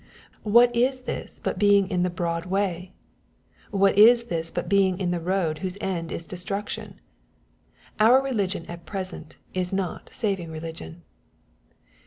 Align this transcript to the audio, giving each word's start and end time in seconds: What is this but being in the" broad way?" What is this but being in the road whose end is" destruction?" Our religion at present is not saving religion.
What 0.41 0.75
is 0.75 1.01
this 1.01 1.39
but 1.39 1.59
being 1.59 1.87
in 1.91 2.01
the" 2.01 2.09
broad 2.19 2.47
way?" 2.47 2.91
What 3.69 3.95
is 3.99 4.23
this 4.23 4.49
but 4.49 4.67
being 4.67 4.99
in 4.99 5.11
the 5.11 5.19
road 5.19 5.59
whose 5.59 5.77
end 5.79 6.11
is" 6.11 6.25
destruction?" 6.25 6.99
Our 7.99 8.19
religion 8.19 8.65
at 8.65 8.87
present 8.87 9.35
is 9.53 9.71
not 9.71 10.09
saving 10.11 10.49
religion. 10.49 11.03